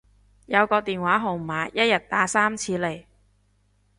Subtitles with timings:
[0.47, 3.05] 有個電話號碼一日打三次嚟